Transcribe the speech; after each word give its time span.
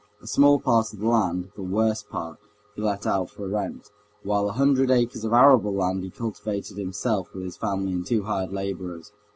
A 0.19 0.25
small 0.25 0.59
part 0.59 0.91
of 0.93 0.99
the 0.99 1.07
land—the 1.07 1.61
worst 1.61 2.09
part—he 2.09 2.81
let 2.81 3.05
out 3.05 3.29
for 3.29 3.47
rent, 3.47 3.91
while 4.23 4.49
a 4.49 4.53
hundred 4.53 4.89
acres 4.89 5.23
of 5.23 5.31
arable 5.31 5.75
land 5.75 6.03
he 6.03 6.09
cultivated 6.09 6.79
himself 6.79 7.31
with 7.35 7.43
his 7.43 7.55
family 7.57 7.91
and 7.93 8.03
two 8.03 8.23
hired 8.23 8.51
laborers. 8.51 9.11